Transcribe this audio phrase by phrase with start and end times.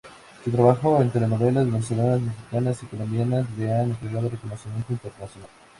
[0.43, 5.47] Su trabajo en telenovelas venezolanas, mexicanas y colombianas le han otorgado reconocimiento internacional.